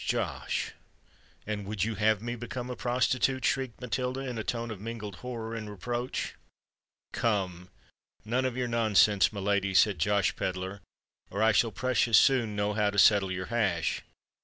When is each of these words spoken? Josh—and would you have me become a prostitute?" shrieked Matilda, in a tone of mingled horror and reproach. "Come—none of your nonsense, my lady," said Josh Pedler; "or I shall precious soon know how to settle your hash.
Josh—and 0.07 1.67
would 1.67 1.83
you 1.83 1.93
have 1.93 2.23
me 2.23 2.35
become 2.35 2.71
a 2.71 2.75
prostitute?" 2.75 3.45
shrieked 3.45 3.79
Matilda, 3.79 4.21
in 4.21 4.39
a 4.39 4.43
tone 4.43 4.71
of 4.71 4.81
mingled 4.81 5.17
horror 5.17 5.53
and 5.53 5.69
reproach. 5.69 6.33
"Come—none 7.13 8.43
of 8.45 8.57
your 8.57 8.67
nonsense, 8.67 9.31
my 9.31 9.41
lady," 9.41 9.75
said 9.75 9.99
Josh 9.99 10.35
Pedler; 10.35 10.81
"or 11.29 11.43
I 11.43 11.51
shall 11.51 11.71
precious 11.71 12.17
soon 12.17 12.55
know 12.55 12.73
how 12.73 12.89
to 12.89 12.97
settle 12.97 13.31
your 13.31 13.45
hash. 13.53 14.01